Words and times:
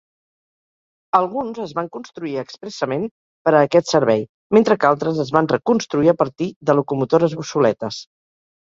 Alguns 1.19 1.59
es 1.65 1.73
van 1.79 1.89
construir 1.97 2.33
expressament 2.45 3.05
per 3.49 3.55
a 3.55 3.61
aquest 3.69 3.93
servei, 3.95 4.27
mentre 4.59 4.81
que 4.83 4.93
altres 4.93 5.23
es 5.27 5.33
van 5.39 5.53
reconstruir 5.57 6.13
a 6.17 6.21
partir 6.27 6.53
de 6.73 6.81
locomotores 6.83 7.41
obsoletes. 7.47 8.05